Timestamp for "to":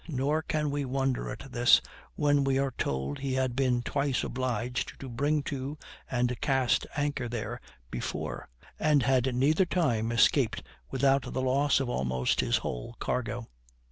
4.99-5.07, 5.43-5.77